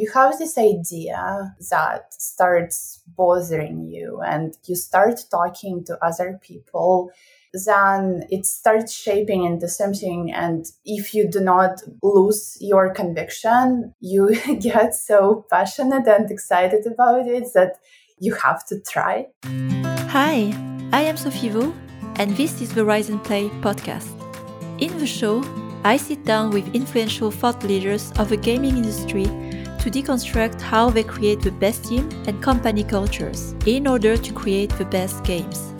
[0.00, 7.10] you have this idea that starts bothering you and you start talking to other people
[7.52, 10.32] then it starts shaping into something.
[10.32, 17.26] And if you do not lose your conviction, you get so passionate and excited about
[17.26, 17.80] it that
[18.20, 19.26] you have to try.
[20.14, 20.54] Hi,
[20.92, 21.74] I am Sophie Vo,
[22.20, 24.08] and this is the Rise and Play podcast.
[24.78, 25.42] In the show,
[25.82, 29.24] I sit down with influential thought leaders of the gaming industry
[29.80, 34.70] to deconstruct how they create the best team and company cultures in order to create
[34.78, 35.72] the best games.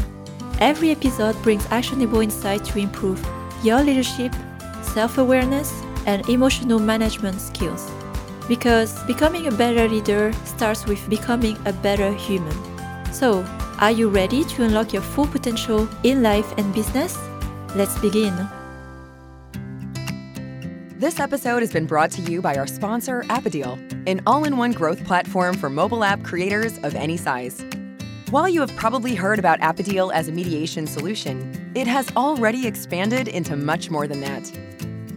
[0.59, 3.25] Every episode brings actionable insight to improve
[3.63, 4.35] your leadership,
[4.83, 5.73] self awareness,
[6.07, 7.91] and emotional management skills.
[8.49, 12.57] Because becoming a better leader starts with becoming a better human.
[13.13, 13.45] So,
[13.79, 17.17] are you ready to unlock your full potential in life and business?
[17.75, 18.35] Let's begin.
[21.01, 24.73] This episode has been brought to you by our sponsor, Appodeal, an all in one
[24.73, 27.65] growth platform for mobile app creators of any size.
[28.29, 33.29] While you have probably heard about Appodeal as a mediation solution, it has already expanded
[33.29, 34.53] into much more than that.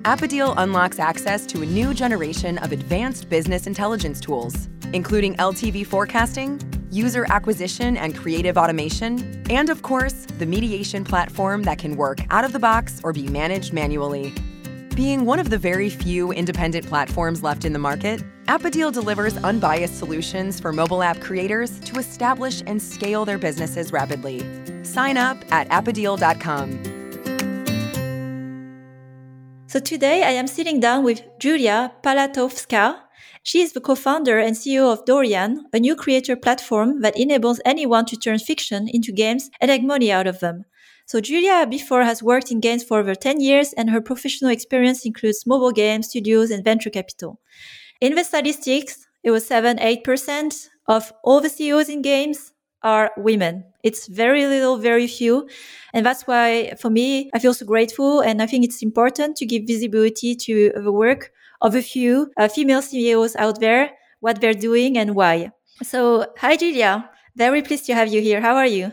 [0.05, 6.61] Appodeal unlocks access to a new generation of advanced business intelligence tools, including LTV forecasting,
[6.91, 12.45] user acquisition and creative automation, and of course, the mediation platform that can work out
[12.45, 14.33] of the box or be managed manually.
[14.95, 19.97] Being one of the very few independent platforms left in the market, Appodeal delivers unbiased
[19.97, 24.44] solutions for mobile app creators to establish and scale their businesses rapidly.
[24.83, 26.69] Sign up at appodeal.com.
[29.66, 32.99] So today I am sitting down with Julia Palatovska.
[33.41, 38.05] She is the co-founder and CEO of Dorian, a new creator platform that enables anyone
[38.05, 40.66] to turn fiction into games and make money out of them.
[41.05, 45.05] So Julia before has worked in games for over 10 years and her professional experience
[45.05, 47.39] includes mobile games, studios, and venture capital.
[48.01, 53.63] In the statistics, it was 7 8% of all the CEOs in games are women.
[53.83, 55.47] It's very little, very few.
[55.93, 58.19] And that's why for me, I feel so grateful.
[58.21, 61.31] And I think it's important to give visibility to the work
[61.61, 65.52] of a few uh, female CEOs out there, what they're doing and why.
[65.81, 67.09] So, hi, Julia.
[67.36, 68.42] Very pleased to have you here.
[68.42, 68.92] How are you?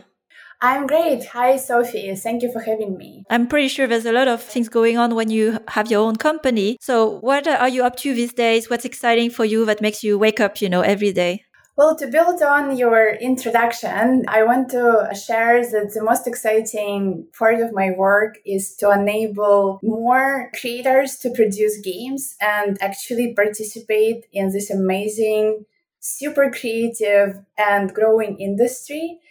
[0.63, 1.25] I'm great.
[1.25, 2.13] Hi, Sophie.
[2.15, 3.23] Thank you for having me.
[3.31, 6.17] I'm pretty sure there's a lot of things going on when you have your own
[6.17, 6.77] company.
[6.79, 8.69] So, what are you up to these days?
[8.69, 11.45] What's exciting for you that makes you wake up, you know, every day?
[11.75, 17.59] Well, to build on your introduction, I want to share that the most exciting part
[17.59, 24.51] of my work is to enable more creators to produce games and actually participate in
[24.51, 25.65] this amazing,
[25.99, 29.21] super creative and growing industry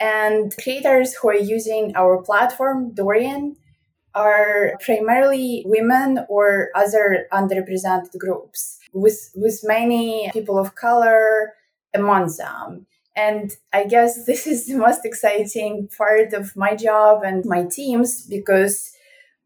[0.00, 3.56] and creators who are using our platform, Dorian,
[4.14, 11.54] are primarily women or other underrepresented groups with, with many people of color
[11.94, 12.86] among them.
[13.14, 18.26] And I guess this is the most exciting part of my job and my teams
[18.26, 18.92] because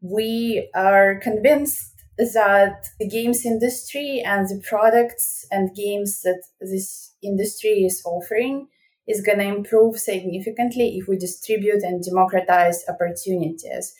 [0.01, 7.85] we are convinced that the games industry and the products and games that this industry
[7.85, 8.67] is offering
[9.07, 13.95] is going to improve significantly if we distribute and democratize opportunities,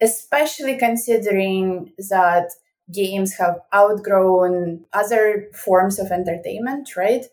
[0.00, 2.50] especially considering that
[2.92, 7.26] games have outgrown other forms of entertainment, right?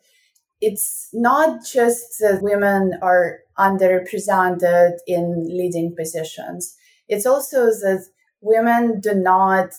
[0.60, 6.76] It's not just that women are underrepresented in leading positions.
[7.08, 8.06] It's also that
[8.42, 9.74] women do not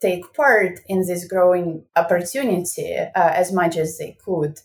[0.00, 4.60] take part in this growing opportunity uh, as much as they could.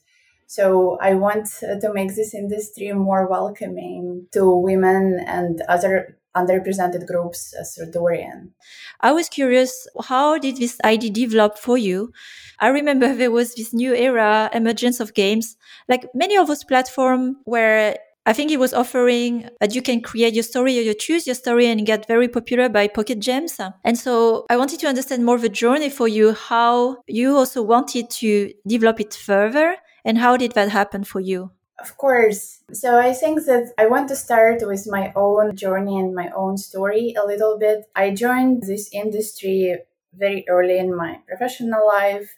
[0.54, 7.08] So I want uh, to make this industry more welcoming to women and other underrepresented
[7.08, 8.54] groups uh, through Dorian.
[9.02, 12.14] I was curious, how did this idea develop for you?
[12.60, 15.58] I remember there was this new era emergence of games,
[15.90, 17.98] like many of those platforms where
[18.28, 21.36] I think it was offering that you can create your story or you choose your
[21.36, 23.60] story and get very popular by Pocket Gems.
[23.84, 27.64] And so I wanted to understand more of the journey for you, how you also
[27.64, 31.52] wanted to develop it further and how did that happen for you?
[31.80, 32.62] Of course.
[32.72, 36.58] So I think that I want to start with my own journey and my own
[36.58, 37.86] story a little bit.
[37.96, 39.80] I joined this industry
[40.14, 42.36] very early in my professional life.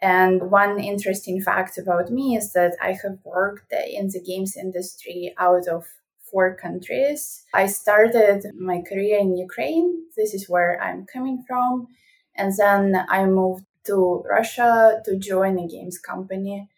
[0.00, 5.34] And one interesting fact about me is that I have worked in the games industry
[5.38, 5.84] out of
[6.30, 7.44] four countries.
[7.52, 10.04] I started my career in Ukraine.
[10.16, 11.88] This is where I'm coming from.
[12.34, 16.68] And then I moved to Russia to join a games company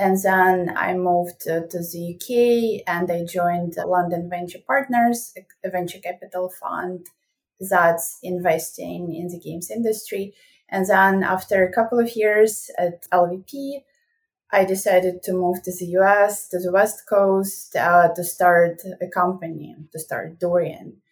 [0.00, 5.68] and then I moved to, to the UK and I joined London Venture Partners, a
[5.68, 7.06] venture capital fund
[7.60, 10.32] that's investing in the games industry.
[10.70, 13.82] And then after a couple of years at LVP,
[14.50, 19.06] I decided to move to the US, to the West Coast, uh, to start a
[19.06, 21.02] company, to start Dorian.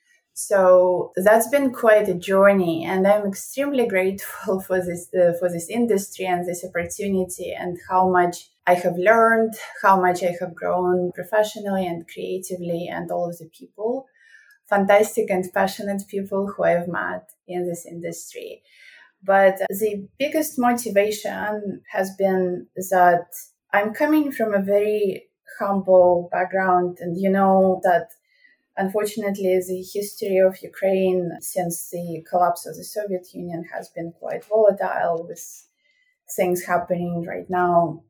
[0.41, 5.69] So that's been quite a journey, and I'm extremely grateful for this uh, for this
[5.69, 11.11] industry and this opportunity, and how much I have learned, how much I have grown
[11.11, 14.07] professionally and creatively, and all of the people,
[14.69, 18.63] fantastic and passionate people who I've met in this industry.
[19.21, 23.27] But the biggest motivation has been that
[23.73, 25.25] I'm coming from a very
[25.59, 28.11] humble background, and you know that
[28.79, 34.45] unfortunately the history of Ukraine since the collapse of the Soviet Union has been quite
[34.45, 35.45] volatile with
[36.37, 38.03] things happening right now.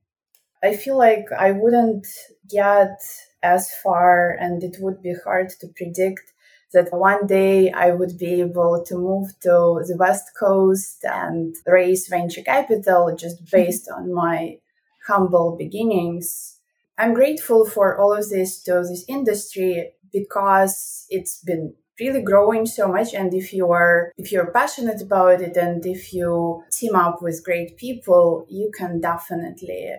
[0.63, 2.07] I feel like I wouldn't
[2.49, 3.01] get
[3.43, 6.33] as far, and it would be hard to predict
[6.73, 12.09] that one day I would be able to move to the West Coast and raise
[12.09, 13.57] venture capital just mm-hmm.
[13.57, 14.59] based on my
[15.07, 16.59] humble beginnings.
[16.99, 22.87] I'm grateful for all of this to this industry because it's been really growing so
[22.89, 27.21] much and if you are if you're passionate about it and if you team up
[27.21, 29.97] with great people you can definitely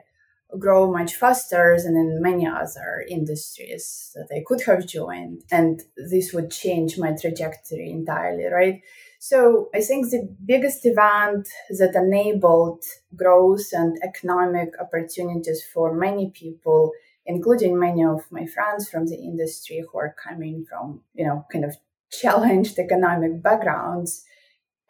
[0.57, 5.43] grow much faster than in many other industries that I could have joined.
[5.51, 8.81] And this would change my trajectory entirely, right?
[9.19, 12.83] So I think the biggest event that enabled
[13.15, 16.91] growth and economic opportunities for many people,
[17.25, 21.65] including many of my friends from the industry who are coming from, you know, kind
[21.65, 21.75] of
[22.11, 24.25] challenged economic backgrounds,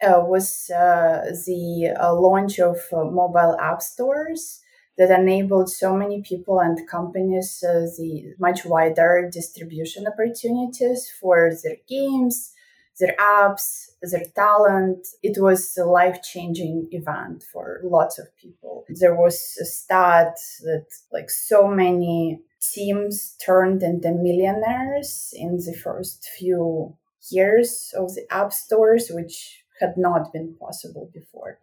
[0.02, 4.60] uh, was uh, the uh, launch of uh, mobile app stores
[4.96, 11.76] that enabled so many people and companies uh, the much wider distribution opportunities for their
[11.88, 12.52] games,
[13.00, 15.06] their apps, their talent.
[15.22, 18.84] It was a life changing event for lots of people.
[18.88, 26.28] There was a stat that like so many teams turned into millionaires in the first
[26.38, 26.96] few
[27.30, 31.58] years of the app stores, which had not been possible before.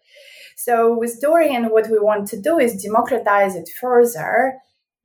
[0.55, 4.57] So with Dorian, what we want to do is democratize it further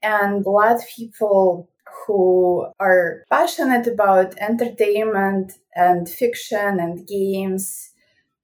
[0.03, 1.69] and let people
[2.07, 7.91] who are passionate about entertainment and fiction and games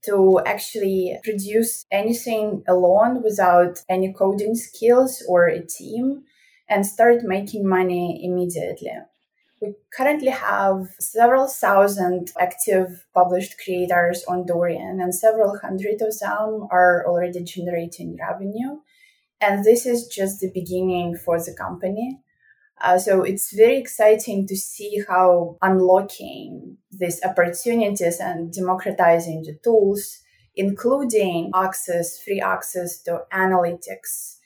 [0.05, 6.23] to actually produce anything alone without any coding skills or a team
[6.69, 8.93] and start making money immediately.
[9.61, 16.69] We currently have several thousand active published creators on Dorian, and several hundred of them
[16.71, 18.79] are already generating revenue.
[19.41, 22.21] And this is just the beginning for the company.
[22.81, 30.19] Uh, so it's very exciting to see how unlocking these opportunities and democratizing the tools,
[30.55, 34.37] including access, free access to analytics,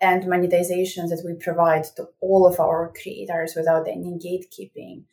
[0.00, 5.04] and monetization that we provide to all of our creators without any gatekeeping.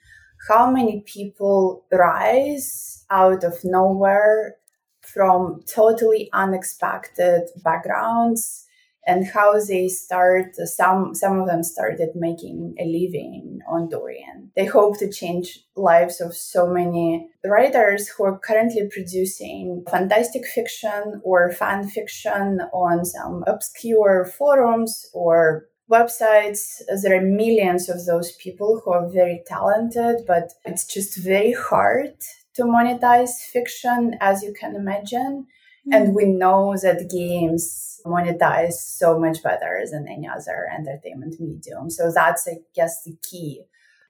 [0.48, 4.56] How many people rise out of nowhere
[5.02, 8.66] from totally unexpected backgrounds
[9.06, 14.52] and how they start some some of them started making a living on Dorian.
[14.56, 21.22] They hope to change lives of so many writers who are currently producing fantastic fiction
[21.24, 26.82] or fan fiction on some obscure forums or websites.
[27.02, 32.14] There are millions of those people who are very talented, but it's just very hard
[32.56, 35.48] to monetize fiction as you can imagine.
[35.92, 41.90] And we know that games monetize so much better than any other entertainment medium.
[41.90, 43.64] So that's, I guess, the key.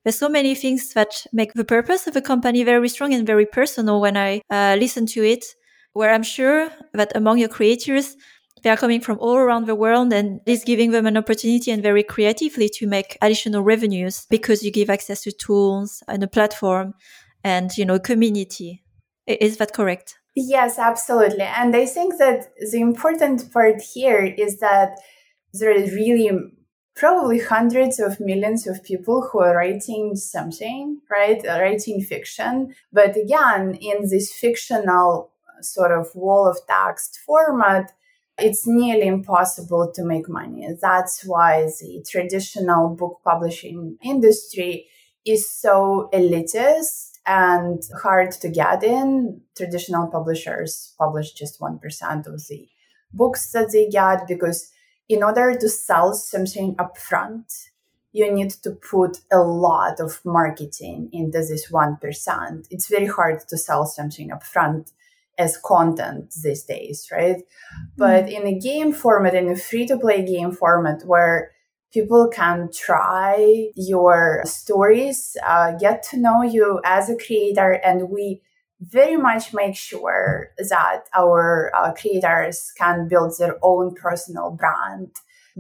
[0.04, 3.46] There's so many things that make the purpose of a company very strong and very
[3.46, 5.46] personal when I uh, listen to it,
[5.94, 8.16] where I'm sure that among your creators,
[8.64, 11.82] they are coming from all around the world and is giving them an opportunity and
[11.82, 16.94] very creatively to make additional revenues because you give access to tools and a platform
[17.44, 18.84] and, you know, community.
[19.28, 20.19] Is that correct?
[20.42, 21.42] Yes, absolutely.
[21.44, 24.98] And I think that the important part here is that
[25.54, 26.32] there are really
[26.96, 31.46] probably hundreds of millions of people who are writing something, right?
[31.46, 32.74] Uh, writing fiction.
[32.94, 37.92] But again, in this fictional uh, sort of wall of text format,
[38.38, 40.66] it's nearly impossible to make money.
[40.82, 44.88] That's why the traditional book publishing industry
[45.26, 49.42] is so elitist and hard to get in.
[49.56, 52.70] Traditional publishers publish just 1% of the
[53.14, 54.72] books that they get because
[55.08, 57.70] in order to sell something upfront,
[58.12, 62.68] you need to put a lot of marketing into this 1%.
[62.70, 64.92] It's very hard to sell something upfront
[65.38, 67.38] as content these days, right?
[67.38, 67.86] Mm-hmm.
[67.98, 71.52] But in a game format, in a free to play game format where
[71.92, 78.42] people can try your stories, uh, get to know you as a creator, and we
[78.82, 85.12] very much make sure that our uh, creators can build their own personal brand.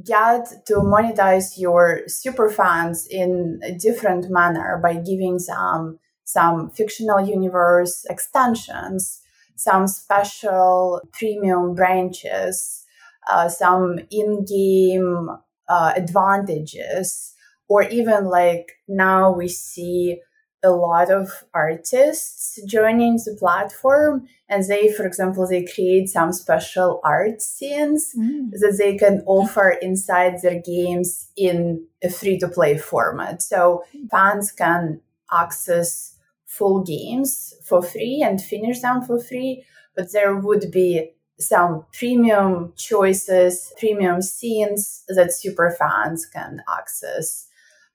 [0.05, 7.19] Get to monetize your super fans in a different manner by giving them some fictional
[7.19, 9.21] universe extensions
[9.55, 12.85] some special premium branches
[13.29, 15.29] uh, some in-game
[15.69, 17.33] uh, advantages
[17.69, 20.19] or even like now we see
[20.61, 26.99] a lot of artists joining the platform and they for example they create some special
[27.03, 28.49] art scenes mm.
[28.51, 34.51] that they can offer inside their games in a free to play format so fans
[34.51, 34.99] can
[35.31, 39.63] access full games for free and finish them for free
[39.95, 47.47] but there would be some premium choices premium scenes that super fans can access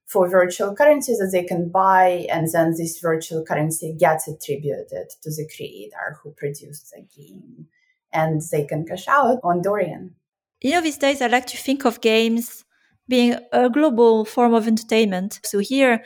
[0.07, 5.31] for virtual currencies that they can buy, and then this virtual currency gets attributed to
[5.31, 7.67] the creator who produced the game,
[8.13, 10.15] and they can cash out on Dorian.
[10.61, 12.65] You know, these days I like to think of games
[13.09, 15.41] being a global form of entertainment.
[15.43, 16.05] So here,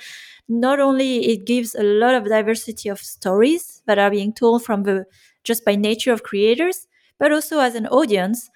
[0.49, 4.83] not only it gives a lot of diversity of stories that are being told from
[4.85, 5.05] the
[5.45, 6.87] just by nature of creators,
[7.19, 8.51] but also as an audience,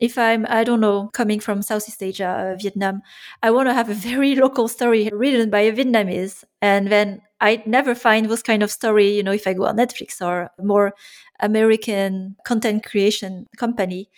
[0.00, 3.02] if I'm, I don't know, coming from Southeast Asia, uh, Vietnam,
[3.40, 6.42] I want to have a very local story written by a Vietnamese.
[6.60, 9.76] And then I'd never find those kind of story, you know, if I go on
[9.76, 10.94] Netflix or more
[11.40, 14.10] American content creation company.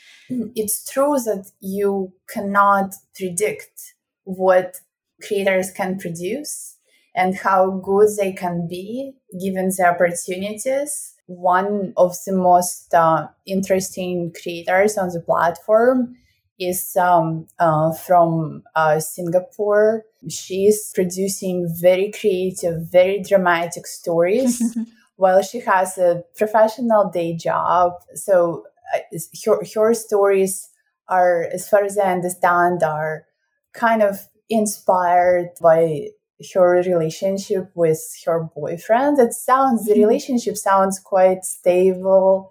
[0.55, 4.77] It's true that you cannot predict what
[5.23, 6.77] creators can produce
[7.15, 14.33] and how good they can be given the opportunities one of the most uh, interesting
[14.40, 16.16] creators on the platform
[16.59, 20.04] is um, uh, from uh, Singapore.
[20.28, 24.62] She's producing very creative, very dramatic stories
[25.16, 27.93] while she has a professional day job.
[28.14, 28.64] So
[28.95, 30.69] uh, her, her stories
[31.09, 33.25] are, as far as I understand, are
[33.73, 36.09] kind of inspired by
[36.53, 39.19] her relationship with her boyfriend.
[39.19, 40.01] It sounds, the mm-hmm.
[40.03, 42.51] relationship sounds quite stable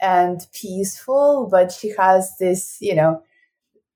[0.00, 3.22] and peaceful, but she has this, you know,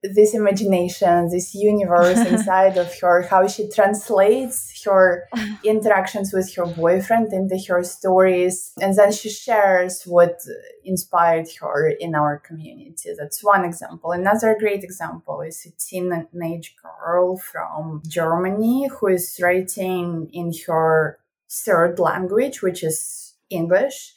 [0.02, 5.28] this imagination, this universe inside of her, how she translates her
[5.64, 8.72] interactions with her boyfriend into her stories.
[8.80, 10.40] And then she shares what
[10.84, 13.10] inspired her in our community.
[13.18, 14.12] That's one example.
[14.12, 21.18] Another great example is a teenage girl from Germany who is writing in her
[21.50, 24.14] third language, which is English.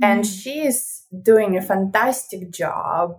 [0.00, 0.06] Mm.
[0.06, 3.18] And she is doing a fantastic job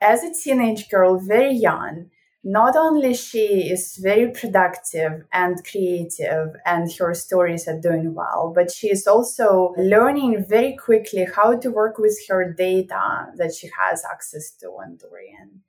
[0.00, 2.10] as a teenage girl, very young,
[2.44, 8.70] not only she is very productive and creative and her stories are doing well, but
[8.70, 14.04] she is also learning very quickly how to work with her data that she has
[14.10, 15.62] access to on Dorian.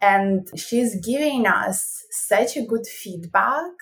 [0.00, 3.72] And she's giving us such a good feedback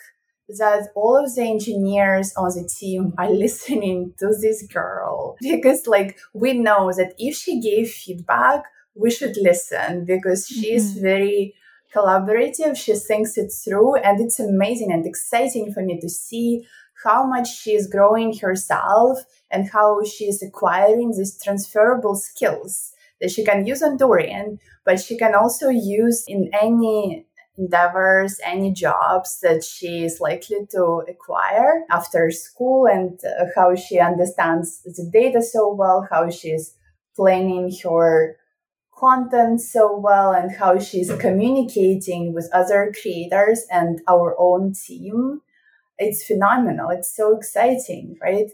[0.48, 6.18] that all of the engineers on the team are listening to this girl because like
[6.34, 8.62] we know that if she gave feedback
[8.96, 11.02] we should listen because she's mm-hmm.
[11.02, 11.54] very
[11.94, 12.76] collaborative.
[12.76, 16.66] She thinks it through, and it's amazing and exciting for me to see
[17.04, 19.18] how much she is growing herself
[19.50, 25.00] and how she is acquiring these transferable skills that she can use on Dorian, but
[25.00, 27.26] she can also use in any
[27.58, 33.98] endeavors, any jobs that she is likely to acquire after school, and uh, how she
[33.98, 36.74] understands the data so well, how she is
[37.14, 38.36] planning her
[38.96, 45.42] content so well and how she's communicating with other creators and our own team.
[45.98, 46.90] It's phenomenal.
[46.90, 48.50] It's so exciting, right?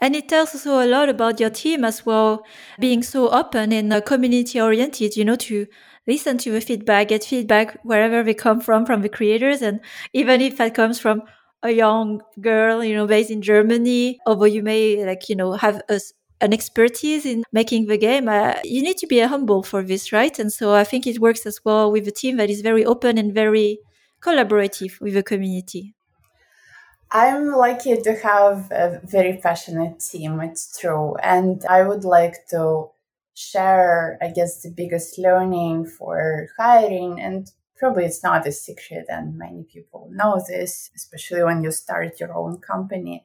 [0.00, 2.44] And it tells also a lot about your team as well,
[2.80, 5.66] being so open and uh, community oriented, you know, to
[6.06, 9.62] listen to the feedback, get feedback wherever they come from, from the creators.
[9.62, 9.80] And
[10.12, 11.22] even if that comes from
[11.62, 15.80] a young girl, you know, based in Germany, although you may like, you know, have
[15.88, 16.00] a
[16.44, 20.38] an expertise in making the game, uh, you need to be humble for this, right?
[20.38, 23.16] And so I think it works as well with a team that is very open
[23.16, 23.78] and very
[24.20, 25.94] collaborative with the community.
[27.10, 31.16] I'm lucky to have a very passionate team, it's true.
[31.22, 32.90] And I would like to
[33.34, 37.20] share, I guess, the biggest learning for hiring.
[37.20, 42.20] And probably it's not a secret, and many people know this, especially when you start
[42.20, 43.24] your own company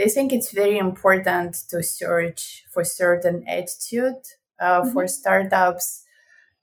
[0.00, 4.22] I think it's very important to search for certain attitude
[4.60, 4.92] uh, mm-hmm.
[4.92, 6.04] for startups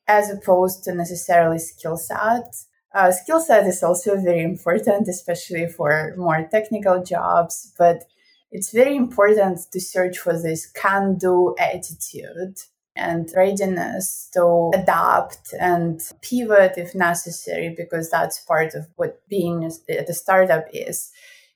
[0.07, 2.55] as opposed to necessarily skill set.
[2.93, 8.03] Uh, skill set is also very important, especially for more technical jobs, but
[8.51, 12.57] it's very important to search for this can do attitude
[12.97, 20.09] and readiness to adapt and pivot if necessary, because that's part of what being at
[20.09, 21.11] a startup is.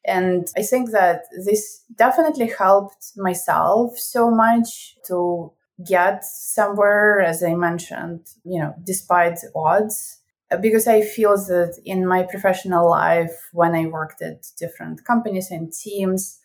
[0.07, 5.51] And I think that this definitely helped myself so much to
[5.85, 10.19] get somewhere, as I mentioned, you know, despite odds.
[10.51, 15.49] Uh, because I feel that in my professional life, when I worked at different companies
[15.49, 16.39] and teams,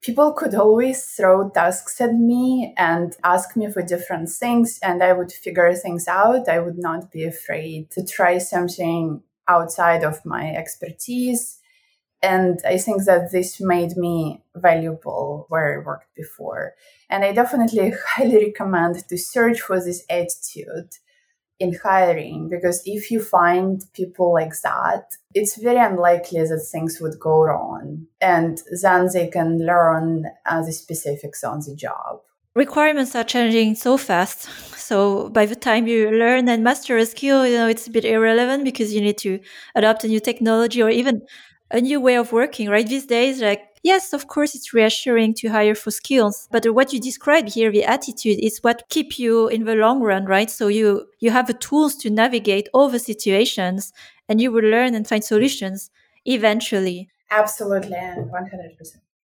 [0.00, 5.12] people could always throw tasks at me and ask me for different things, and I
[5.12, 6.48] would figure things out.
[6.48, 11.60] I would not be afraid to try something outside of my expertise
[12.26, 16.74] and I think that this made me valuable where I worked before.
[17.08, 20.90] And I definitely highly recommend to search for this attitude
[21.58, 25.04] in hiring because if you find people like that,
[25.34, 28.06] it's very unlikely that things would go wrong.
[28.20, 32.20] And then they can learn uh, the specifics on the job.
[32.54, 34.48] Requirements are changing so fast.
[34.88, 38.04] So by the time you learn and master a skill, you know, it's a bit
[38.04, 39.38] irrelevant because you need to
[39.74, 41.22] adopt a new technology or even
[41.70, 42.86] a new way of working, right?
[42.86, 47.00] These days, like, yes, of course, it's reassuring to hire for skills, but what you
[47.00, 50.50] describe here, the attitude is what keep you in the long run, right?
[50.50, 53.92] So you, you have the tools to navigate all the situations
[54.28, 55.90] and you will learn and find solutions
[56.24, 57.08] eventually.
[57.30, 57.96] Absolutely.
[57.96, 58.28] 100%.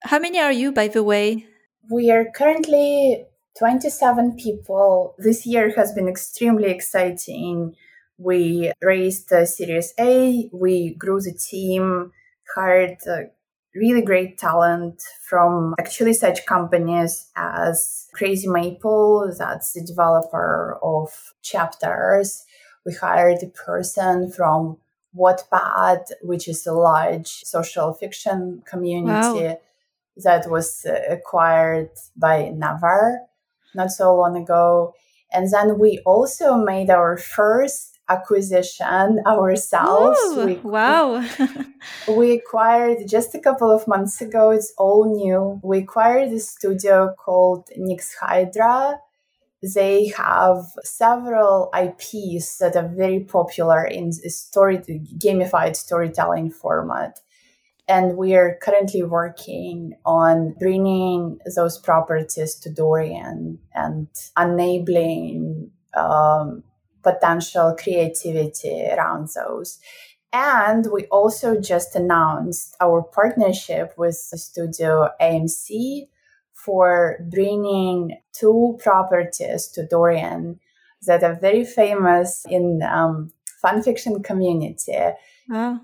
[0.03, 1.45] How many are you, by the way?
[1.91, 3.25] We are currently
[3.57, 5.15] 27 people.
[5.17, 7.75] This year has been extremely exciting.
[8.17, 12.11] We raised the Series A, we grew the team
[12.55, 12.97] hired
[13.75, 22.43] really great talent from actually such companies as Crazy Maple, that's the developer of chapters.
[22.85, 24.77] We hired a person from
[25.15, 29.57] Wattpad, which is a large social fiction community wow.
[30.17, 33.19] that was uh, acquired by Naver
[33.75, 34.93] not so long ago.
[35.31, 40.19] And then we also made our first acquisition ourselves.
[40.31, 41.25] Ooh, we, wow.
[42.09, 45.59] we acquired just a couple of months ago, it's all new.
[45.63, 48.99] We acquired a studio called Nix Hydra.
[49.61, 54.77] They have several IPs that are very popular in the story
[55.17, 57.19] gamified storytelling format.
[57.87, 66.63] And we are currently working on bringing those properties to Dorian and enabling um,
[67.03, 69.79] potential creativity around those.
[70.31, 76.07] And we also just announced our partnership with the studio AMC
[76.53, 80.59] for bringing two properties to Dorian
[81.07, 83.31] that are very famous in um,
[83.61, 84.99] fan fiction community
[85.51, 85.79] oh.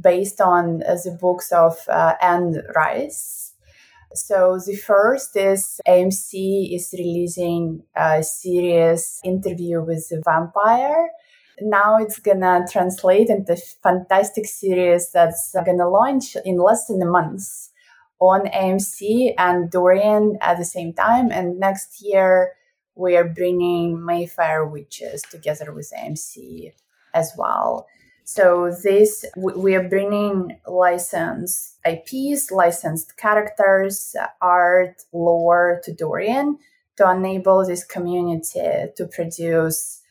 [0.00, 3.51] based on uh, the books of uh, Anne Rice
[4.14, 11.10] so the first is AMC is releasing a series interview with the vampire.
[11.60, 17.70] Now it's gonna translate into fantastic series that's gonna launch in less than a month
[18.20, 21.30] on AMC and Dorian at the same time.
[21.30, 22.52] And next year
[22.94, 26.72] we are bringing Mayfair Witches together with AMC
[27.14, 27.86] as well.
[28.24, 36.58] So this we are bringing licensed IPs, licensed characters, art, lore to Dorian
[36.96, 40.02] to enable this community to produce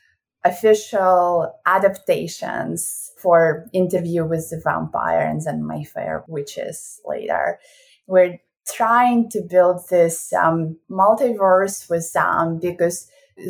[0.43, 7.59] official adaptations for interview with the vampire and Mayfair witches later.
[8.07, 13.07] We're trying to build this um, multiverse with them because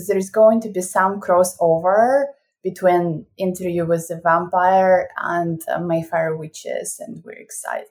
[0.08, 2.26] there's going to be some crossover
[2.64, 7.88] between Interview with the Vampire and uh, Mayfair Witches, and we're excited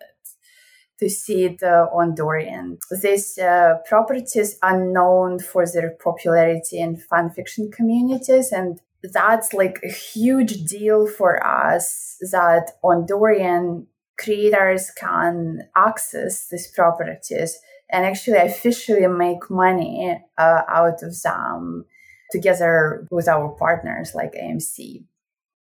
[1.01, 2.79] to see it uh, on Dorian.
[3.03, 9.79] These uh, properties are known for their popularity in fan fiction communities, and that's like
[9.83, 13.87] a huge deal for us that on Dorian
[14.19, 17.59] creators can access these properties
[17.91, 21.87] and actually officially make money uh, out of them
[22.31, 25.05] together with our partners like AMC.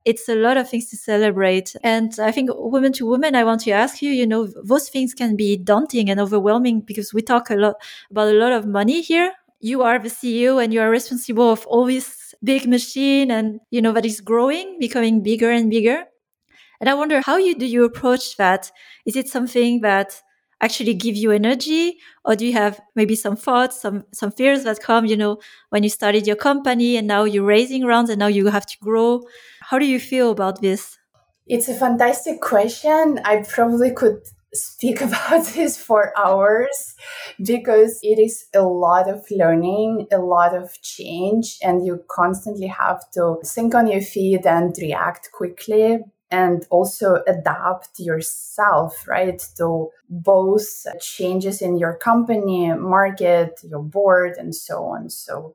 [0.05, 1.75] It's a lot of things to celebrate.
[1.83, 5.15] And I think women to women, I want to ask you, you know, those things
[5.15, 7.77] can be daunting and overwhelming because we talk a lot
[8.11, 9.33] about a lot of money here.
[9.61, 13.81] You are the CEO and you are responsible of all this big machine and, you
[13.81, 16.05] know, that is growing, becoming bigger and bigger.
[16.81, 18.71] And I wonder how you do you approach that?
[19.07, 20.21] Is it something that
[20.65, 24.81] actually give you energy or do you have maybe some thoughts some some fears that
[24.81, 25.39] come you know
[25.71, 28.77] when you started your company and now you're raising rounds and now you have to
[28.81, 29.23] grow?
[29.69, 30.99] How do you feel about this?
[31.47, 33.21] It's a fantastic question.
[33.25, 34.23] I probably could
[34.55, 36.95] speak about this for hours
[37.45, 43.01] because it is a lot of learning, a lot of change, and you constantly have
[43.13, 45.99] to think on your feet and react quickly
[46.35, 50.67] and also adapt yourself, right, to both
[51.01, 55.11] changes in your company, market, your board, and so on.
[55.11, 55.55] So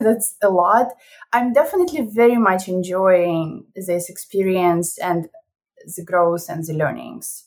[0.00, 0.88] that's a lot.
[1.32, 5.28] I'm definitely very much enjoying this experience and
[5.96, 7.44] the growth and the learnings.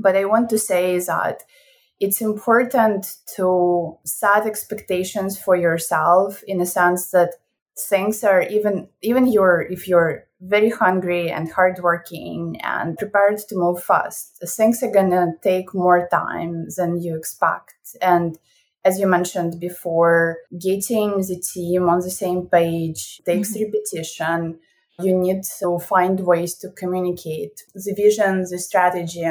[0.00, 1.44] But I want to say that
[2.00, 7.30] it's important to set expectations for yourself in a sense that
[7.78, 13.82] things are even even you're if you're very hungry and hardworking and prepared to move
[13.82, 18.38] fast things are gonna take more time than you expect and
[18.84, 23.64] as you mentioned before getting the team on the same page takes mm-hmm.
[23.64, 24.58] repetition
[25.00, 29.24] you need to find ways to communicate the vision the strategy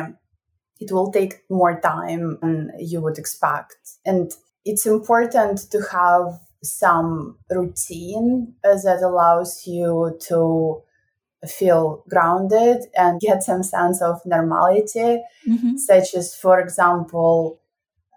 [0.80, 3.76] it will take more time than you would expect.
[4.06, 4.32] And
[4.66, 10.82] it's important to have some routine that allows you to
[11.50, 15.78] feel grounded and get some sense of normality, mm-hmm.
[15.78, 17.60] such as, for example,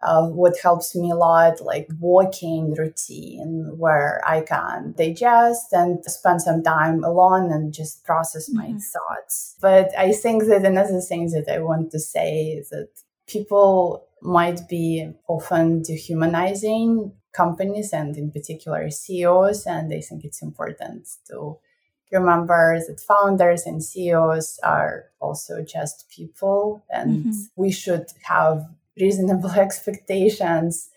[0.02, 6.42] uh, what helps me a lot, like walking routine where I can digest and spend
[6.42, 8.78] some time alone and just process my mm-hmm.
[8.78, 9.56] thoughts.
[9.60, 12.88] But I think that another thing that I want to say is that
[13.26, 19.66] people might be often dehumanizing companies and in particular CEOs.
[19.66, 21.58] And I think it's important to
[22.12, 27.40] remember that founders and CEOs are also just people and mm-hmm.
[27.56, 28.64] we should have
[29.00, 30.90] reasonable expectations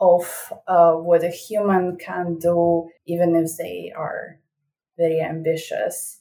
[0.00, 4.38] of uh, what a human can do, even if they are
[4.96, 6.18] very ambitious.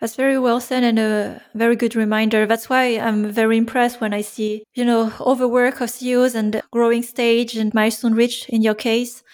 [0.00, 2.46] That's very well said and a very good reminder.
[2.46, 7.02] That's why I'm very impressed when I see, you know, overwork of CEOs and growing
[7.02, 9.24] stage and milestone reached in your case.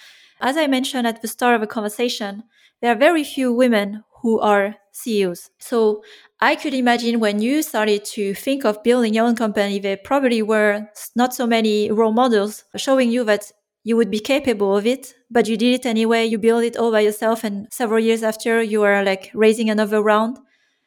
[0.40, 2.44] As I mentioned at the start of the conversation,
[2.80, 5.50] there are very few women who are CEOs.
[5.60, 6.02] So
[6.40, 10.40] I could imagine when you started to think of building your own company, there probably
[10.42, 13.52] were not so many role models showing you that
[13.84, 16.24] you would be capable of it, but you did it anyway.
[16.24, 17.44] You built it all by yourself.
[17.44, 20.38] And several years after, you were like raising another round.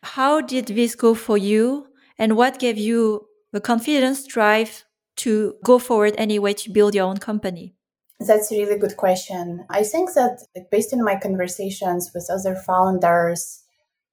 [0.02, 1.88] How did this go for you?
[2.17, 4.84] And what gave you the confidence, drive
[5.17, 7.77] to go forward anyway to build your own company?
[8.20, 9.66] That's a really good question.
[9.70, 10.40] I think that
[10.72, 13.64] based on my conversations with other founders,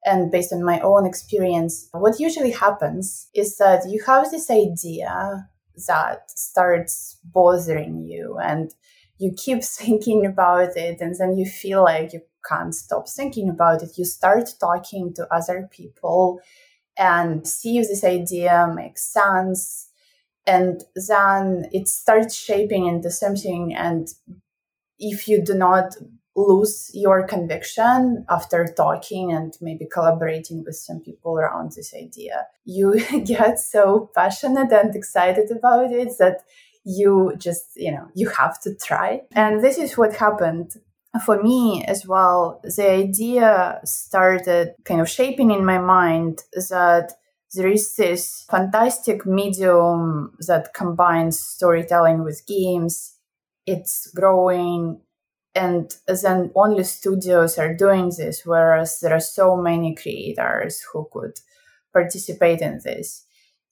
[0.04, 5.48] and based on my own experience, what usually happens is that you have this idea
[5.88, 8.74] that starts bothering you and
[9.18, 13.82] you keep thinking about it and then you feel like you can't stop thinking about
[13.82, 13.96] it.
[13.96, 16.40] You start talking to other people
[16.98, 19.83] and see if this idea makes sense.
[20.46, 23.74] And then it starts shaping into something.
[23.74, 24.08] And
[24.98, 25.96] if you do not
[26.36, 32.46] lose your conviction after talking and maybe collaborating with some people around this idea.
[32.64, 36.42] You get so passionate and excited about it that
[36.84, 39.22] you just, you know, you have to try.
[39.32, 40.74] And this is what happened
[41.24, 42.60] for me as well.
[42.64, 47.12] The idea started kind of shaping in my mind that
[47.54, 53.16] there is this fantastic medium that combines storytelling with games.
[53.66, 55.00] It's growing
[55.54, 61.38] and then only studios are doing this whereas there are so many creators who could
[61.92, 63.24] participate in this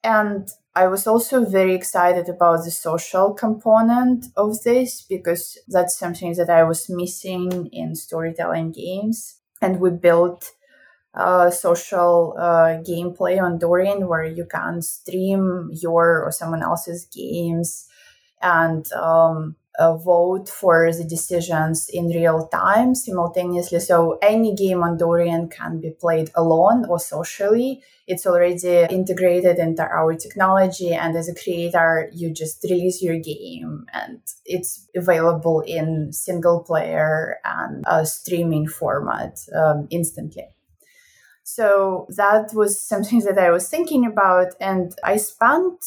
[0.05, 6.35] and i was also very excited about the social component of this because that's something
[6.35, 10.53] that i was missing in storytelling games and we built
[11.14, 17.87] uh, social uh, gameplay on Dorian where you can stream your or someone else's games
[18.40, 23.81] and um, uh, vote for the decisions in real time simultaneously.
[23.81, 27.83] So any game on Dorian can be played alone or socially.
[28.07, 30.92] It's already integrated into our technology.
[30.92, 37.38] And as a creator, you just release your game and it's available in single player
[37.44, 40.48] and streaming format um, instantly.
[41.54, 44.54] So that was something that I was thinking about.
[44.58, 45.84] And I spent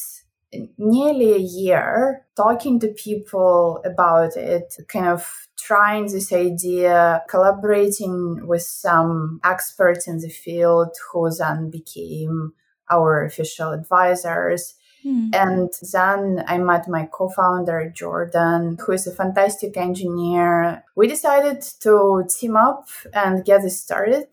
[0.78, 8.62] nearly a year talking to people about it, kind of trying this idea, collaborating with
[8.62, 12.54] some experts in the field who then became
[12.92, 14.76] our official advisors.
[15.04, 15.34] Mm.
[15.34, 20.84] And then I met my co founder, Jordan, who is a fantastic engineer.
[20.96, 24.28] We decided to team up and get this started.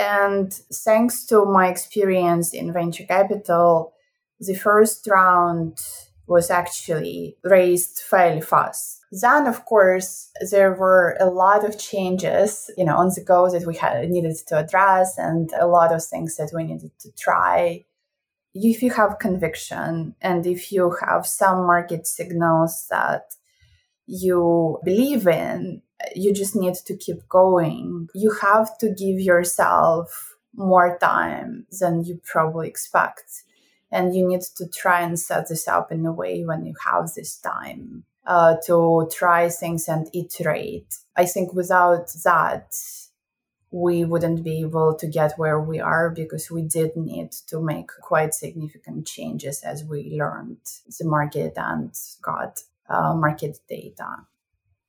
[0.00, 3.92] And thanks to my experience in venture capital,
[4.38, 5.78] the first round
[6.26, 9.04] was actually raised fairly fast.
[9.12, 13.66] Then, of course, there were a lot of changes, you know, on the go that
[13.66, 17.84] we had needed to address, and a lot of things that we needed to try.
[18.54, 23.34] If you have conviction, and if you have some market signals that
[24.06, 25.82] you believe in,
[26.14, 28.08] you just need to keep going.
[28.14, 33.44] You have to give yourself more time than you probably expect
[33.92, 37.12] and you need to try and set this up in a way when you have
[37.14, 40.94] this time uh, to try things and iterate.
[41.16, 42.74] I think without that,
[43.72, 47.88] we wouldn't be able to get where we are because we did need to make
[48.02, 50.58] quite significant changes as we learned
[50.98, 54.26] the market and got uh, market data.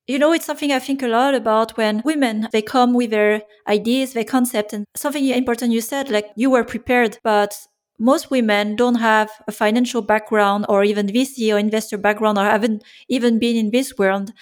[0.06, 3.42] You know, it's something I think a lot about when women, they come with their
[3.68, 7.56] ideas, their concept, and something important you said, like you were prepared, but
[7.98, 12.82] most women don't have a financial background or even VC or investor background or haven't
[13.08, 14.32] even been in this world.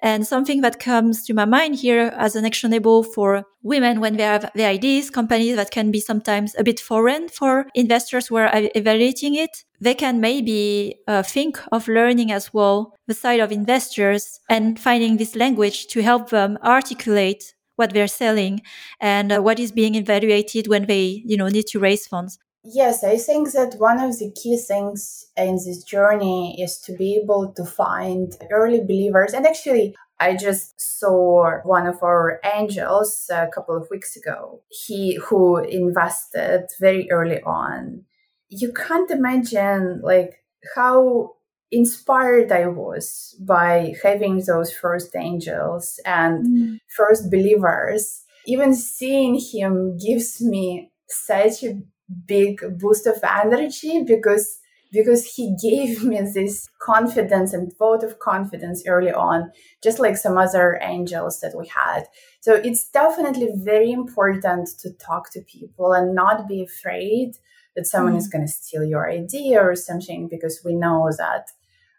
[0.00, 4.24] And something that comes to my mind here as an actionable for women when they
[4.24, 8.50] have their ideas, companies that can be sometimes a bit foreign for investors who are
[8.52, 9.64] evaluating it.
[9.80, 15.16] They can maybe uh, think of learning as well the side of investors and finding
[15.16, 18.60] this language to help them articulate what they're selling
[19.00, 22.38] and uh, what is being evaluated when they, you know, need to raise funds.
[22.68, 27.20] Yes, I think that one of the key things in this journey is to be
[27.22, 29.34] able to find early believers.
[29.34, 34.62] And actually, I just saw one of our angels a couple of weeks ago.
[34.68, 38.04] He who invested very early on.
[38.48, 40.42] You can't imagine like
[40.74, 41.34] how
[41.70, 46.78] inspired I was by having those first angels and mm.
[46.96, 48.22] first believers.
[48.44, 51.80] Even seeing him gives me such a
[52.26, 54.58] big boost of energy because
[54.92, 59.50] because he gave me this confidence and vote of confidence early on,
[59.82, 62.04] just like some other angels that we had.
[62.40, 67.32] So it's definitely very important to talk to people and not be afraid
[67.74, 68.18] that someone mm.
[68.18, 71.48] is going to steal your idea or something, because we know that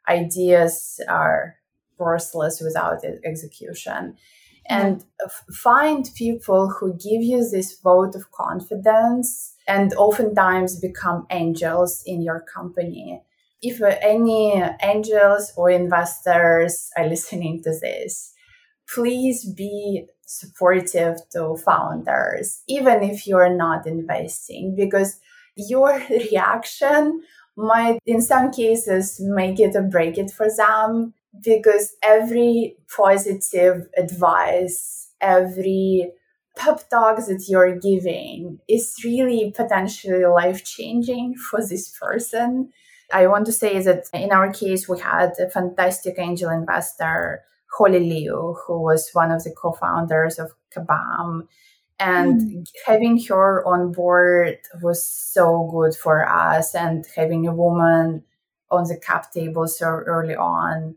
[0.08, 1.58] ideas are
[2.00, 4.16] worthless without execution.
[4.70, 5.06] And
[5.52, 12.42] find people who give you this vote of confidence and oftentimes become angels in your
[12.42, 13.22] company.
[13.62, 18.34] If any angels or investors are listening to this,
[18.88, 25.20] please be supportive to founders, even if you're not investing, because
[25.56, 27.22] your reaction
[27.56, 31.14] might, in some cases, make it or break it for them.
[31.44, 36.12] Because every positive advice, every
[36.58, 42.72] pep talks that you're giving is really potentially life changing for this person.
[43.12, 47.44] I want to say that in our case, we had a fantastic angel investor,
[47.78, 51.48] Holly Liu, who was one of the co founders of Kabam.
[52.00, 52.68] And mm.
[52.86, 58.24] having her on board was so good for us, and having a woman
[58.70, 60.96] on the cap table so early on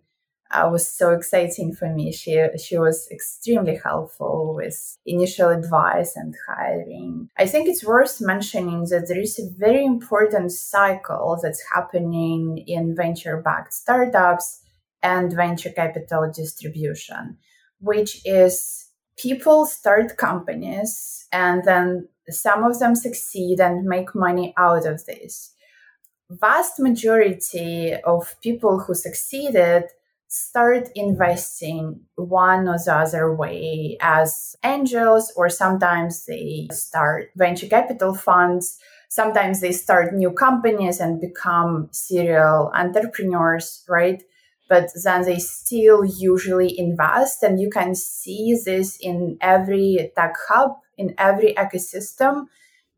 [0.51, 2.13] uh, was so exciting for me.
[2.13, 7.29] She she was extremely helpful with initial advice and hiring.
[7.39, 12.97] I think it's worth mentioning that there is a very important cycle that's happening in
[12.97, 14.61] venture-backed startups
[15.03, 17.39] and venture capital distribution,
[17.81, 24.87] which is people start companies and then some of them succeed and make money out
[24.87, 25.55] of this.
[26.31, 29.85] Vast majority of people who succeeded
[30.31, 38.15] start investing one or the other way as angels, or sometimes they start venture capital
[38.15, 38.79] funds.
[39.09, 44.23] Sometimes they start new companies and become serial entrepreneurs, right?
[44.69, 47.43] But then they still usually invest.
[47.43, 52.45] And you can see this in every tech hub, in every ecosystem.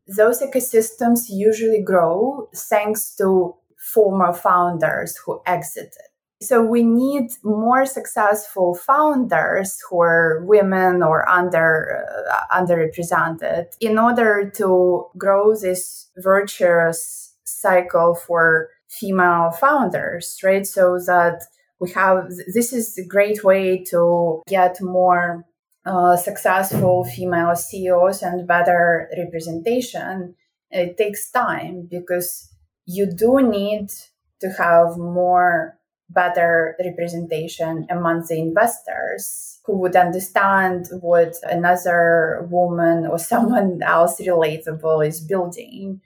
[0.07, 6.12] Those ecosystems usually grow thanks to former founders who exited
[6.43, 14.51] so we need more successful founders who are women or under uh, underrepresented in order
[14.57, 20.67] to grow this virtuous cycle for female founders, right?
[20.67, 21.43] So that
[21.79, 25.45] we have this is a great way to get more
[25.85, 30.35] uh, successful female CEOs and better representation.
[30.71, 32.49] It takes time because
[32.85, 33.89] you do need
[34.41, 35.77] to have more
[36.09, 45.05] better representation among the investors who would understand what another woman or someone else relatable
[45.07, 46.01] is building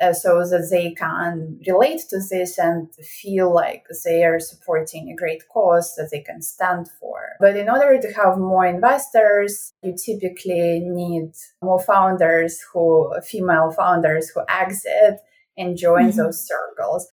[0.00, 5.16] uh, so that they can relate to this and feel like they are supporting a
[5.16, 7.18] great cause that they can stand for.
[7.40, 11.32] But in order to have more investors, you typically need
[11.62, 15.18] more founders who, female founders who exit
[15.56, 16.18] and join mm-hmm.
[16.18, 17.10] those circles.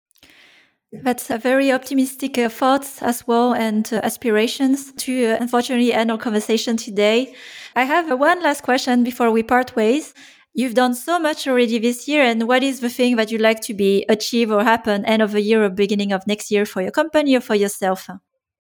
[1.04, 6.12] That's a very optimistic uh, thoughts as well and uh, aspirations to uh, unfortunately end
[6.12, 7.34] our conversation today.
[7.76, 10.14] I have uh, one last question before we part ways.
[10.54, 12.24] You've done so much already this year.
[12.24, 15.32] And what is the thing that you'd like to be achieve or happen end of
[15.34, 18.08] the year or beginning of next year for your company or for yourself?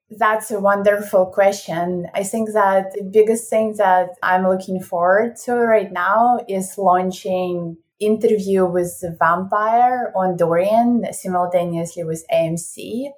[0.10, 2.08] That's a wonderful question.
[2.13, 7.78] I think that the biggest thing that I'm looking forward to right now is launching
[8.06, 13.10] interview with the vampire on Dorian simultaneously with AMC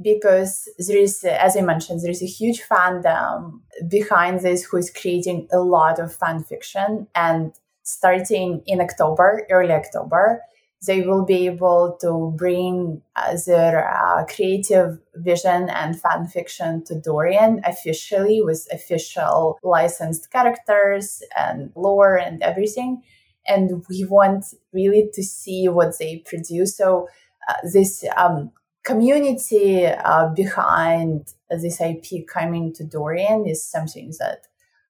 [0.00, 4.90] because there is, as I mentioned, there is a huge fandom behind this who is
[4.90, 10.42] creating a lot of fan fiction and starting in October, early October,
[10.86, 13.00] they will be able to bring
[13.46, 21.72] their uh, creative vision and fan fiction to Dorian officially with official licensed characters and
[21.74, 23.02] lore and everything.
[23.46, 26.76] And we want really to see what they produce.
[26.76, 27.08] So,
[27.48, 28.50] uh, this um,
[28.84, 34.46] community uh, behind this IP coming to Dorian is something that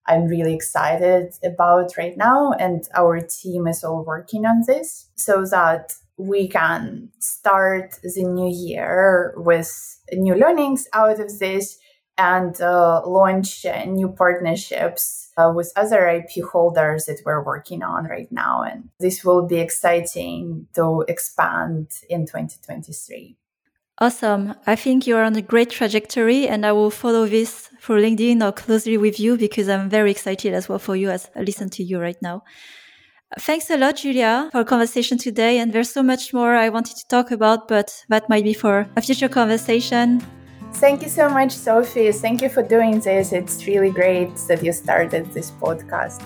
[0.07, 2.53] I'm really excited about right now.
[2.53, 8.51] And our team is all working on this so that we can start the new
[8.51, 11.79] year with new learnings out of this
[12.18, 18.31] and uh, launch new partnerships uh, with other IP holders that we're working on right
[18.33, 18.62] now.
[18.62, 23.37] And this will be exciting to expand in 2023.
[23.98, 24.55] Awesome.
[24.66, 28.52] I think you're on a great trajectory and I will follow this through LinkedIn or
[28.52, 31.83] closely with you because I'm very excited as well for you as I listen to
[31.83, 32.42] you right now.
[33.38, 35.59] Thanks a lot, Julia, for conversation today.
[35.59, 38.87] And there's so much more I wanted to talk about, but that might be for
[38.96, 40.22] a future conversation.
[40.79, 42.12] Thank you so much, Sophie.
[42.12, 43.33] Thank you for doing this.
[43.33, 46.21] It's really great that you started this podcast.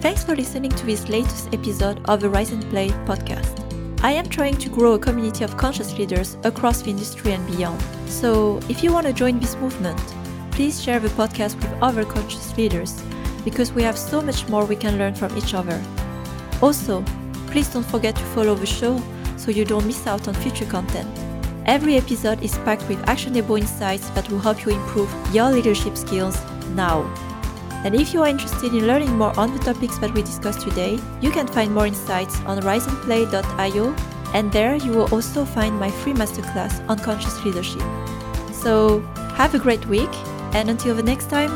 [0.00, 3.58] Thanks for listening to this latest episode of the Rise and Play podcast.
[4.04, 7.82] I am trying to grow a community of conscious leaders across the industry and beyond.
[8.06, 9.98] So, if you want to join this movement,
[10.52, 13.02] please share the podcast with other conscious leaders
[13.44, 15.82] because we have so much more we can learn from each other.
[16.62, 17.02] Also,
[17.48, 19.02] please don't forget to follow the show
[19.36, 21.23] so you don't miss out on future content.
[21.66, 26.38] Every episode is packed with actionable insights that will help you improve your leadership skills
[26.74, 27.02] now.
[27.84, 30.98] And if you are interested in learning more on the topics that we discussed today,
[31.22, 33.94] you can find more insights on riseandplay.io,
[34.34, 37.82] and there you will also find my free masterclass on conscious leadership.
[38.52, 39.00] So,
[39.36, 40.10] have a great week,
[40.52, 41.50] and until the next time,